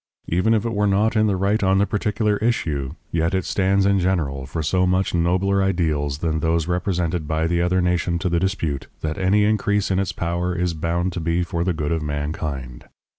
[0.27, 3.85] Even if it were not in the right on the particular issue, yet it stands
[3.85, 8.27] in general for so much nobler ideals than those represented by the other nation to
[8.27, 11.91] the dispute, that any increase in its power is bound to be for the good
[11.91, 12.85] of mankind.